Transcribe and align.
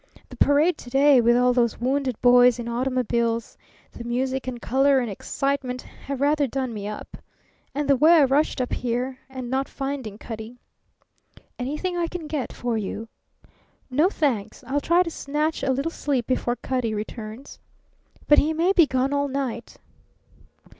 The 0.29 0.35
parade 0.37 0.79
to 0.79 0.89
day, 0.89 1.21
with 1.21 1.37
all 1.37 1.53
those 1.53 1.79
wounded 1.79 2.19
boys 2.23 2.57
in 2.57 2.67
automobiles, 2.67 3.55
the 3.91 4.03
music 4.03 4.47
and 4.47 4.59
colour 4.59 4.99
and 4.99 5.11
excitement 5.11 5.83
have 5.83 6.19
rather 6.21 6.47
done 6.47 6.73
me 6.73 6.87
up. 6.87 7.17
And 7.75 7.87
the 7.87 7.95
way 7.95 8.13
I 8.15 8.23
rushed 8.23 8.59
up 8.59 8.73
here. 8.73 9.19
And 9.29 9.47
not 9.51 9.69
finding 9.69 10.17
Cutty" 10.17 10.57
"Anything 11.59 11.97
I 11.97 12.07
can 12.07 12.25
get 12.25 12.51
for 12.51 12.79
you?" 12.79 13.09
"No, 13.91 14.09
thanks. 14.09 14.63
I'll 14.65 14.81
try 14.81 15.03
to 15.03 15.11
snatch 15.11 15.61
a 15.61 15.71
little 15.71 15.91
sleep 15.91 16.25
before 16.25 16.55
Cutty 16.55 16.95
returns." 16.95 17.59
"But 18.27 18.39
he 18.39 18.53
may 18.53 18.73
be 18.73 18.87
gone 18.87 19.13
all 19.13 19.27
night!" 19.27 19.77